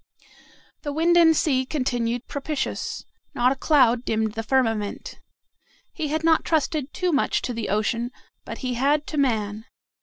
The 0.81 0.91
wind 0.91 1.15
and 1.15 1.37
sea 1.37 1.63
continued 1.63 2.27
propitious. 2.27 3.05
Not 3.35 3.51
a 3.51 3.55
cloud 3.55 4.03
dimmed 4.03 4.31
the 4.33 4.41
firmament. 4.41 5.19
He 5.93 6.07
had 6.07 6.23
not 6.23 6.43
trusted 6.43 6.91
too 6.91 7.11
much 7.11 7.43
to 7.43 7.53
the 7.53 7.69
ocean 7.69 8.09
but 8.43 8.57
he 8.65 8.73
had 8.73 9.05
to 9.05 9.17
man. 9.19 9.65